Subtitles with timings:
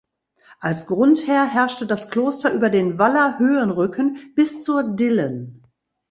[0.59, 5.61] Als Grundherr herrschte das Kloster über den Waller Höhenrücken bis zur „Dillen“.